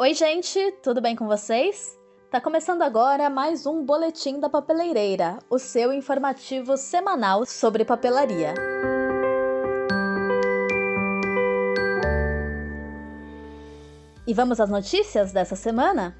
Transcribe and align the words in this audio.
Oi, 0.00 0.14
gente, 0.14 0.70
tudo 0.80 1.00
bem 1.00 1.16
com 1.16 1.26
vocês? 1.26 1.98
Tá 2.30 2.40
começando 2.40 2.82
agora 2.82 3.28
mais 3.28 3.66
um 3.66 3.84
Boletim 3.84 4.38
da 4.38 4.48
Papeleireira, 4.48 5.40
o 5.50 5.58
seu 5.58 5.92
informativo 5.92 6.76
semanal 6.76 7.44
sobre 7.44 7.84
papelaria. 7.84 8.54
E 14.24 14.32
vamos 14.32 14.60
às 14.60 14.70
notícias 14.70 15.32
dessa 15.32 15.56
semana? 15.56 16.16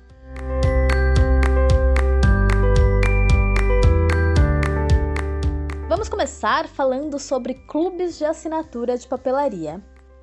Vamos 5.89 6.09
começar 6.09 6.67
falando 6.67 7.17
sobre 7.21 7.55
clubes 7.55 8.19
de 8.19 8.25
assinatura 8.25 8.99
de 8.99 9.07
papelaria. 9.07 9.81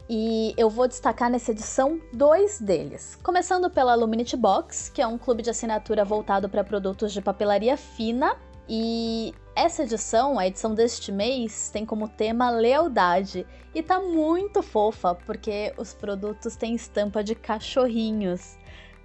E 0.07 0.53
eu 0.55 0.69
vou 0.69 0.87
destacar 0.87 1.31
nessa 1.31 1.51
edição 1.51 1.99
dois 2.13 2.59
deles. 2.59 3.18
Começando 3.23 3.69
pela 3.71 3.93
Aluminity 3.93 4.37
Box, 4.37 4.89
que 4.89 5.01
é 5.01 5.07
um 5.07 5.18
clube 5.18 5.41
de 5.41 5.50
assinatura 5.50 6.05
voltado 6.05 6.47
para 6.47 6.63
produtos 6.63 7.11
de 7.11 7.21
papelaria 7.21 7.75
fina. 7.75 8.36
E 8.69 9.33
essa 9.55 9.83
edição, 9.83 10.37
a 10.37 10.46
edição 10.46 10.75
deste 10.75 11.11
mês, 11.11 11.69
tem 11.71 11.86
como 11.86 12.07
tema 12.07 12.51
lealdade. 12.51 13.47
E 13.73 13.82
tá 13.82 13.99
muito 13.99 14.61
fofa, 14.61 15.15
porque 15.15 15.73
os 15.75 15.93
produtos 15.93 16.55
têm 16.55 16.75
estampa 16.75 17.24
de 17.24 17.33
cachorrinhos. 17.33 18.57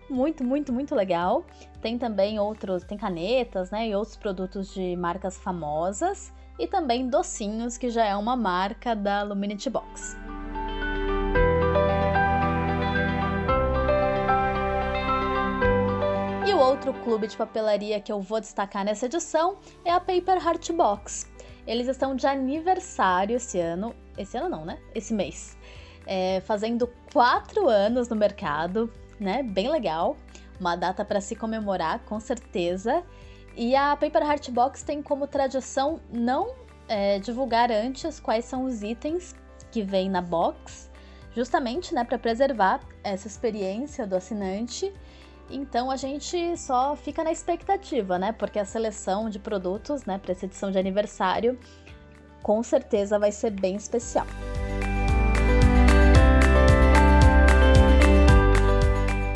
Muito, 0.08 0.44
muito, 0.44 0.70
muito 0.70 0.94
legal. 0.94 1.46
Tem 1.80 1.96
também 1.96 2.38
outros, 2.38 2.84
tem 2.84 2.98
canetas, 2.98 3.70
né, 3.70 3.88
e 3.88 3.94
outros 3.94 4.16
produtos 4.16 4.74
de 4.74 4.94
marcas 4.96 5.38
famosas 5.38 6.30
e 6.58 6.66
também 6.66 7.08
docinhos, 7.08 7.78
que 7.78 7.88
já 7.88 8.04
é 8.04 8.14
uma 8.14 8.36
marca 8.36 8.94
da 8.94 9.22
Luminity 9.22 9.70
Box. 9.70 10.18
Outro 16.80 16.94
clube 17.04 17.26
de 17.26 17.36
papelaria 17.36 18.00
que 18.00 18.10
eu 18.10 18.22
vou 18.22 18.40
destacar 18.40 18.86
nessa 18.86 19.04
edição 19.04 19.58
é 19.84 19.90
a 19.90 20.00
Paper 20.00 20.42
Heart 20.42 20.72
Box. 20.72 21.30
Eles 21.66 21.86
estão 21.86 22.16
de 22.16 22.26
aniversário 22.26 23.36
esse 23.36 23.60
ano. 23.60 23.94
Esse 24.16 24.38
ano 24.38 24.48
não, 24.48 24.64
né? 24.64 24.78
Esse 24.94 25.12
mês. 25.12 25.58
É, 26.06 26.40
fazendo 26.40 26.90
quatro 27.12 27.68
anos 27.68 28.08
no 28.08 28.16
mercado, 28.16 28.90
né? 29.18 29.42
Bem 29.42 29.70
legal. 29.70 30.16
Uma 30.58 30.74
data 30.74 31.04
para 31.04 31.20
se 31.20 31.36
comemorar, 31.36 31.98
com 32.06 32.18
certeza. 32.18 33.04
E 33.54 33.76
a 33.76 33.94
Paper 33.94 34.22
Heart 34.22 34.48
Box 34.50 34.82
tem 34.82 35.02
como 35.02 35.26
tradição 35.26 36.00
não 36.10 36.54
é, 36.88 37.18
divulgar 37.18 37.70
antes 37.70 38.18
quais 38.18 38.46
são 38.46 38.64
os 38.64 38.82
itens 38.82 39.36
que 39.70 39.82
vem 39.82 40.08
na 40.08 40.22
box, 40.22 40.90
justamente 41.34 41.94
né, 41.94 42.04
para 42.04 42.18
preservar 42.18 42.80
essa 43.04 43.28
experiência 43.28 44.06
do 44.06 44.16
assinante 44.16 44.90
então 45.50 45.90
a 45.90 45.96
gente 45.96 46.56
só 46.56 46.94
fica 46.96 47.24
na 47.24 47.32
expectativa, 47.32 48.18
né? 48.18 48.32
Porque 48.32 48.58
a 48.58 48.64
seleção 48.64 49.28
de 49.28 49.38
produtos, 49.38 50.04
né, 50.04 50.18
para 50.18 50.32
essa 50.32 50.46
edição 50.46 50.70
de 50.70 50.78
aniversário, 50.78 51.58
com 52.42 52.62
certeza 52.62 53.18
vai 53.18 53.32
ser 53.32 53.50
bem 53.50 53.76
especial. 53.76 54.26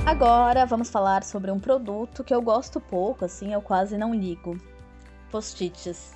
Agora 0.06 0.64
vamos 0.64 0.90
falar 0.90 1.24
sobre 1.24 1.50
um 1.50 1.58
produto 1.58 2.22
que 2.22 2.32
eu 2.32 2.40
gosto 2.40 2.80
pouco, 2.80 3.24
assim, 3.24 3.52
eu 3.52 3.60
quase 3.60 3.98
não 3.98 4.14
ligo. 4.14 4.56
Post-its. 5.30 6.14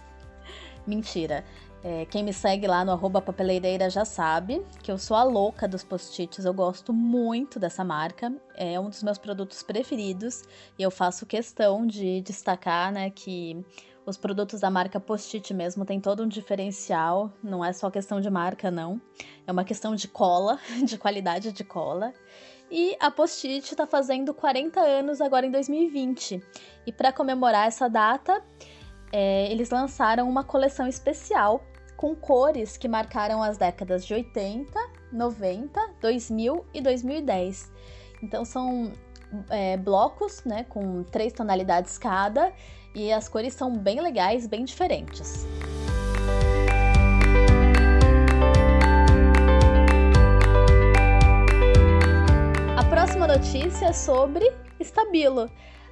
Mentira. 0.86 1.44
É, 1.82 2.04
quem 2.06 2.24
me 2.24 2.32
segue 2.32 2.66
lá 2.66 2.84
no 2.84 2.90
arroba 2.90 3.22
papeleireira 3.22 3.88
já 3.88 4.04
sabe 4.04 4.64
que 4.82 4.90
eu 4.90 4.98
sou 4.98 5.16
a 5.16 5.22
louca 5.22 5.68
dos 5.68 5.84
post-its. 5.84 6.44
Eu 6.44 6.52
gosto 6.52 6.92
muito 6.92 7.58
dessa 7.58 7.84
marca. 7.84 8.32
É 8.56 8.78
um 8.80 8.88
dos 8.88 9.02
meus 9.02 9.16
produtos 9.16 9.62
preferidos. 9.62 10.42
E 10.78 10.82
eu 10.82 10.90
faço 10.90 11.24
questão 11.24 11.86
de 11.86 12.20
destacar 12.22 12.92
né, 12.92 13.10
que 13.10 13.64
os 14.04 14.16
produtos 14.16 14.60
da 14.60 14.70
marca 14.70 14.98
Post-it 14.98 15.52
mesmo 15.52 15.84
tem 15.84 16.00
todo 16.00 16.22
um 16.22 16.28
diferencial. 16.28 17.32
Não 17.42 17.64
é 17.64 17.72
só 17.72 17.90
questão 17.90 18.20
de 18.20 18.30
marca, 18.30 18.70
não. 18.70 19.00
É 19.46 19.52
uma 19.52 19.64
questão 19.64 19.94
de 19.94 20.08
cola, 20.08 20.58
de 20.82 20.96
qualidade 20.98 21.52
de 21.52 21.62
cola. 21.62 22.12
E 22.70 22.96
a 23.00 23.10
Post-it 23.10 23.70
está 23.70 23.86
fazendo 23.86 24.34
40 24.34 24.80
anos 24.80 25.20
agora 25.20 25.46
em 25.46 25.50
2020. 25.50 26.42
E 26.86 26.92
para 26.92 27.12
comemorar 27.12 27.66
essa 27.66 27.88
data, 27.88 28.42
é, 29.12 29.50
eles 29.52 29.70
lançaram 29.70 30.28
uma 30.28 30.42
coleção 30.42 30.86
especial 30.86 31.62
com 31.98 32.14
cores 32.14 32.76
que 32.76 32.86
marcaram 32.86 33.42
as 33.42 33.58
décadas 33.58 34.06
de 34.06 34.14
80, 34.14 34.72
90, 35.12 35.94
2000 36.00 36.64
e 36.72 36.80
2010. 36.80 37.72
Então 38.22 38.44
são 38.44 38.92
é, 39.50 39.76
blocos, 39.76 40.44
né, 40.44 40.64
com 40.68 41.02
três 41.02 41.32
tonalidades 41.32 41.98
cada, 41.98 42.52
e 42.94 43.12
as 43.12 43.28
cores 43.28 43.52
são 43.52 43.76
bem 43.76 44.00
legais, 44.00 44.46
bem 44.46 44.64
diferentes. 44.64 45.44
A 52.76 52.84
próxima 52.84 53.26
notícia 53.26 53.86
é 53.86 53.92
sobre 53.92 54.48
Stabilo. 54.78 55.50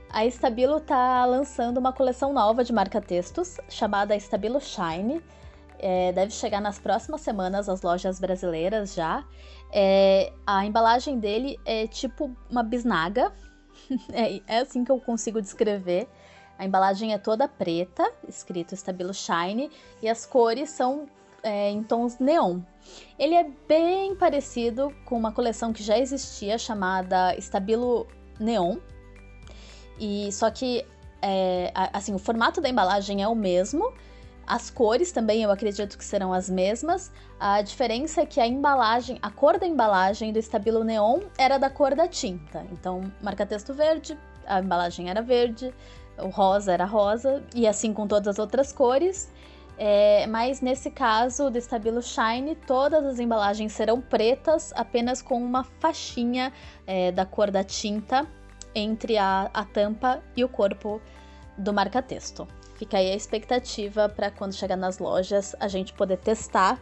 A 0.08 0.24
Stabilo 0.26 0.76
está 0.76 1.24
lançando 1.24 1.78
uma 1.78 1.92
coleção 1.92 2.32
nova 2.32 2.62
de 2.62 2.72
marca-textos 2.72 3.56
chamada 3.68 4.14
Stabilo 4.14 4.60
Shine. 4.60 5.20
É, 5.78 6.12
deve 6.12 6.32
chegar 6.32 6.60
nas 6.60 6.78
próximas 6.78 7.20
semanas 7.20 7.68
às 7.68 7.82
lojas 7.82 8.18
brasileiras 8.18 8.94
já. 8.94 9.24
É, 9.72 10.32
a 10.46 10.64
embalagem 10.64 11.18
dele 11.18 11.58
é 11.64 11.86
tipo 11.86 12.34
uma 12.50 12.62
bisnaga. 12.62 13.32
é, 14.12 14.40
é 14.46 14.58
assim 14.60 14.84
que 14.84 14.90
eu 14.90 15.00
consigo 15.00 15.40
descrever. 15.40 16.08
A 16.58 16.64
embalagem 16.64 17.12
é 17.12 17.18
toda 17.18 17.46
preta, 17.46 18.10
escrito 18.26 18.74
Stabilo 18.74 19.12
Shine, 19.12 19.70
e 20.02 20.08
as 20.08 20.24
cores 20.24 20.70
são 20.70 21.06
é, 21.42 21.70
em 21.70 21.82
tons 21.82 22.18
neon. 22.18 22.60
Ele 23.18 23.34
é 23.34 23.44
bem 23.68 24.16
parecido 24.16 24.90
com 25.04 25.16
uma 25.16 25.32
coleção 25.32 25.72
que 25.72 25.82
já 25.82 25.98
existia 25.98 26.56
chamada 26.56 27.36
Stabilo 27.36 28.06
Neon, 28.40 28.78
e 29.98 30.30
só 30.32 30.50
que 30.50 30.84
é, 31.22 31.72
assim, 31.92 32.14
o 32.14 32.18
formato 32.18 32.60
da 32.60 32.68
embalagem 32.68 33.22
é 33.22 33.28
o 33.28 33.34
mesmo, 33.34 33.92
as 34.46 34.70
cores 34.70 35.10
também 35.10 35.42
eu 35.42 35.50
acredito 35.50 35.98
que 35.98 36.04
serão 36.04 36.32
as 36.32 36.48
mesmas. 36.48 37.10
A 37.38 37.60
diferença 37.62 38.20
é 38.20 38.26
que 38.26 38.40
a 38.40 38.46
embalagem, 38.46 39.18
a 39.20 39.30
cor 39.30 39.58
da 39.58 39.66
embalagem 39.66 40.32
do 40.32 40.38
Stabilo 40.38 40.84
Neon 40.84 41.22
era 41.36 41.58
da 41.58 41.68
cor 41.68 41.94
da 41.94 42.06
tinta. 42.06 42.64
Então, 42.70 43.12
marca-texto 43.20 43.74
verde, 43.74 44.16
a 44.46 44.60
embalagem 44.60 45.10
era 45.10 45.20
verde, 45.20 45.74
o 46.18 46.28
rosa 46.28 46.72
era 46.72 46.84
rosa, 46.84 47.42
e 47.54 47.66
assim 47.66 47.92
com 47.92 48.06
todas 48.06 48.28
as 48.28 48.38
outras 48.38 48.72
cores. 48.72 49.32
É, 49.78 50.26
mas 50.28 50.62
nesse 50.62 50.90
caso 50.90 51.50
do 51.50 51.58
Stabilo 51.58 52.00
Shine, 52.00 52.54
todas 52.66 53.04
as 53.04 53.18
embalagens 53.18 53.72
serão 53.72 54.00
pretas, 54.00 54.72
apenas 54.74 55.20
com 55.20 55.42
uma 55.42 55.64
faixinha 55.64 56.52
é, 56.86 57.12
da 57.12 57.26
cor 57.26 57.50
da 57.50 57.62
tinta 57.62 58.26
entre 58.74 59.18
a, 59.18 59.50
a 59.52 59.64
tampa 59.64 60.22
e 60.36 60.44
o 60.44 60.48
corpo 60.48 61.00
do 61.56 61.72
marca-texto. 61.72 62.46
Fica 62.76 62.98
aí 62.98 63.10
a 63.10 63.16
expectativa 63.16 64.08
para 64.08 64.30
quando 64.30 64.54
chegar 64.54 64.76
nas 64.76 64.98
lojas 64.98 65.56
a 65.58 65.68
gente 65.68 65.92
poder 65.92 66.18
testar 66.18 66.80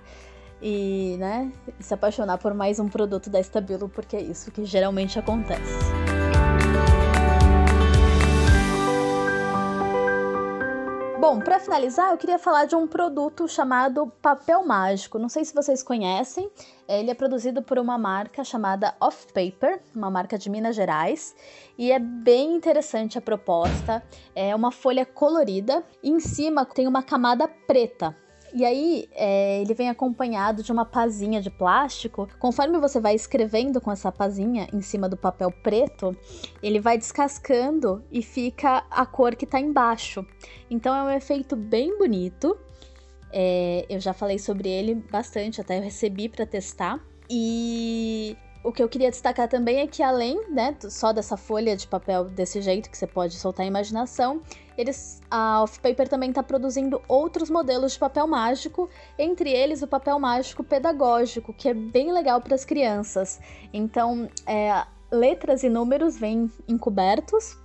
e, 0.61 1.17
né, 1.19 1.53
se 1.79 1.93
apaixonar 1.95 2.39
por 2.39 2.55
mais 2.55 2.81
um 2.81 2.89
produto 2.89 3.31
da 3.31 3.41
Stabilo, 3.41 3.89
porque 3.89 4.17
é 4.17 4.23
isso 4.23 4.51
que 4.51 4.65
geralmente 4.65 5.19
acontece. 5.19 6.04
Bom, 11.27 11.41
para 11.41 11.59
finalizar, 11.59 12.11
eu 12.11 12.19
queria 12.19 12.39
falar 12.39 12.67
de 12.67 12.77
um 12.77 12.87
produto 12.87 13.49
chamado 13.49 14.07
Papel 14.21 14.63
Mágico. 14.67 15.19
Não 15.19 15.31
sei 15.31 15.43
se 15.43 15.55
vocês 15.55 15.83
conhecem. 15.83 16.51
Ele 16.87 17.11
é 17.11 17.15
produzido 17.15 17.63
por 17.63 17.79
uma 17.79 17.97
marca 17.97 18.45
chamada 18.45 18.95
Off 19.01 19.29
Paper, 19.33 19.81
uma 19.97 20.11
marca 20.11 20.37
de 20.37 20.51
Minas 20.51 20.77
Gerais, 20.77 21.35
e 21.79 21.91
é 21.91 21.99
bem 21.99 22.55
interessante 22.55 23.17
a 23.17 23.23
proposta. 23.23 24.03
É 24.35 24.55
uma 24.55 24.71
folha 24.71 25.07
colorida, 25.07 25.83
em 26.03 26.21
cima 26.21 26.67
tem 26.67 26.87
uma 26.87 27.03
camada 27.03 27.49
preta. 27.49 28.15
E 28.57 28.65
aí, 28.65 29.09
é, 29.17 29.61
ele 29.63 29.75
vem 29.75 29.91
acompanhado 29.91 30.63
de 30.63 30.71
uma 30.71 30.85
pazinha 30.85 31.43
de 31.43 31.51
plástico. 31.51 32.29
Conforme 32.39 32.79
você 32.79 33.01
vai 33.01 33.17
escrevendo 33.17 33.81
com 33.81 33.91
essa 33.91 34.13
pazinha 34.13 34.69
em 34.73 34.81
cima 34.81 35.09
do 35.09 35.17
papel 35.17 35.51
preto, 35.51 36.17
ele 36.63 36.79
vai 36.79 36.97
descascando 36.97 38.05
e 38.13 38.23
fica 38.23 38.87
a 38.89 39.05
cor 39.05 39.35
que 39.35 39.45
está 39.45 39.59
embaixo. 39.59 40.25
Então 40.71 40.95
é 40.95 41.03
um 41.03 41.17
efeito 41.17 41.57
bem 41.57 41.99
bonito. 41.99 42.57
É, 43.33 43.85
eu 43.89 43.99
já 43.99 44.13
falei 44.13 44.39
sobre 44.39 44.69
ele 44.69 44.95
bastante, 44.95 45.61
até 45.61 45.79
eu 45.79 45.83
recebi 45.83 46.29
para 46.29 46.47
testar. 46.47 47.05
E 47.29 48.37
o 48.65 48.73
que 48.73 48.83
eu 48.83 48.89
queria 48.89 49.11
destacar 49.11 49.47
também 49.47 49.81
é 49.81 49.87
que 49.87 50.03
além, 50.03 50.49
né, 50.49 50.75
só 50.89 51.13
dessa 51.13 51.37
folha 51.37 51.77
de 51.77 51.87
papel 51.87 52.25
desse 52.25 52.63
jeito 52.63 52.91
que 52.91 52.97
você 52.97 53.07
pode 53.07 53.35
soltar 53.35 53.65
a 53.65 53.69
imaginação, 53.69 54.41
eles, 54.77 55.21
a 55.31 55.63
Off 55.63 55.79
Paper 55.79 56.09
também 56.09 56.31
está 56.31 56.43
produzindo 56.43 57.01
outros 57.07 57.51
modelos 57.51 57.93
de 57.93 57.99
papel 57.99 58.27
mágico, 58.27 58.89
entre 59.19 59.51
eles 59.51 59.83
o 59.83 59.87
papel 59.87 60.19
mágico 60.19 60.65
pedagógico, 60.65 61.53
que 61.53 61.69
é 61.69 61.75
bem 61.75 62.11
legal 62.11 62.41
para 62.41 62.55
as 62.55 62.65
crianças. 62.65 63.39
Então, 63.73 64.29
é, 64.47 64.83
letras 65.13 65.63
e 65.63 65.69
números 65.69 66.17
vêm 66.17 66.51
encobertos 66.67 67.57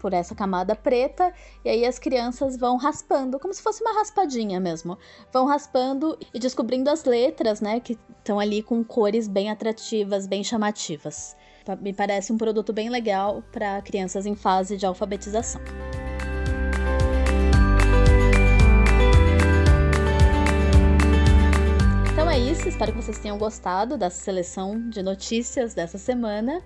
por, 0.00 0.12
essa 0.12 0.34
camada 0.34 0.74
preta, 0.76 1.32
e 1.64 1.68
aí 1.68 1.84
as 1.84 1.98
crianças 1.98 2.56
vão 2.56 2.76
raspando, 2.76 3.38
como 3.38 3.52
se 3.52 3.62
fosse 3.62 3.82
uma 3.82 3.92
raspadinha 3.92 4.60
mesmo. 4.60 4.96
Vão 5.32 5.46
raspando 5.46 6.16
e 6.32 6.38
descobrindo 6.38 6.88
as 6.90 7.04
letras, 7.04 7.60
né, 7.60 7.80
que 7.80 7.98
estão 8.18 8.38
ali 8.38 8.62
com 8.62 8.84
cores 8.84 9.26
bem 9.26 9.50
atrativas, 9.50 10.26
bem 10.26 10.44
chamativas. 10.44 11.36
Me 11.80 11.92
parece 11.92 12.32
um 12.32 12.38
produto 12.38 12.72
bem 12.72 12.88
legal 12.88 13.42
para 13.52 13.82
crianças 13.82 14.24
em 14.24 14.34
fase 14.34 14.76
de 14.76 14.86
alfabetização. 14.86 15.60
Então 22.12 22.30
é 22.30 22.38
isso, 22.38 22.68
espero 22.68 22.92
que 22.92 23.02
vocês 23.02 23.18
tenham 23.18 23.36
gostado 23.36 23.98
dessa 23.98 24.22
seleção 24.22 24.88
de 24.88 25.02
notícias 25.02 25.74
dessa 25.74 25.98
semana. 25.98 26.62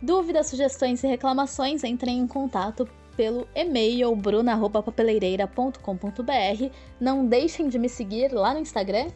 Dúvidas, 0.00 0.46
sugestões 0.46 1.02
e 1.02 1.06
reclamações, 1.06 1.84
entrem 1.84 2.18
em 2.18 2.26
contato 2.26 2.88
pelo 3.16 3.48
e-mail 3.52 4.14
bruna@papeleireira.com.br. 4.14 6.70
Não 7.00 7.26
deixem 7.26 7.68
de 7.68 7.78
me 7.78 7.88
seguir 7.88 8.32
lá 8.32 8.54
no 8.54 8.60
Instagram 8.60 9.08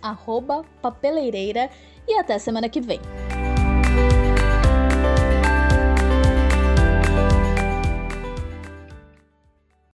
papeileireira 0.82 1.70
e 2.06 2.18
até 2.18 2.38
semana 2.38 2.68
que 2.68 2.80
vem. 2.80 3.00